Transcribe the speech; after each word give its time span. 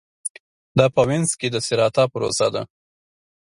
دا 0.77 0.85
په 0.95 1.01
وینز 1.07 1.31
کې 1.39 1.47
د 1.51 1.55
سېراتا 1.65 2.03
پروسه 2.13 2.47
وه 2.53 2.61